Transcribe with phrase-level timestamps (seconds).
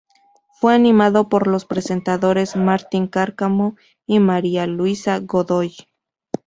[0.53, 3.75] Fue animado por los presentadores Martín Cárcamo
[4.07, 5.75] y María Luisa Godoy.